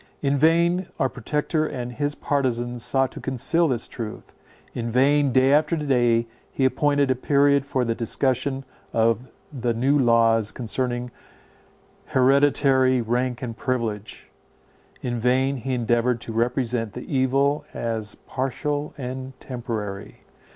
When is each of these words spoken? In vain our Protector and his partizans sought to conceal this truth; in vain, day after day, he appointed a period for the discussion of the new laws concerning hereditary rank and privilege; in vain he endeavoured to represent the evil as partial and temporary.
In 0.23 0.35
vain 0.35 0.87
our 0.99 1.09
Protector 1.09 1.67
and 1.67 1.91
his 1.93 2.15
partizans 2.15 2.81
sought 2.83 3.11
to 3.11 3.21
conceal 3.21 3.67
this 3.67 3.87
truth; 3.87 4.33
in 4.73 4.89
vain, 4.89 5.31
day 5.31 5.53
after 5.53 5.75
day, 5.75 6.25
he 6.51 6.65
appointed 6.65 7.11
a 7.11 7.15
period 7.15 7.67
for 7.67 7.85
the 7.85 7.93
discussion 7.93 8.65
of 8.93 9.27
the 9.53 9.75
new 9.75 9.99
laws 9.99 10.51
concerning 10.51 11.11
hereditary 12.07 12.99
rank 12.99 13.43
and 13.43 13.55
privilege; 13.55 14.31
in 15.03 15.19
vain 15.19 15.57
he 15.57 15.75
endeavoured 15.75 16.19
to 16.21 16.33
represent 16.33 16.93
the 16.93 17.01
evil 17.05 17.63
as 17.71 18.15
partial 18.15 18.95
and 18.97 19.39
temporary. 19.39 20.21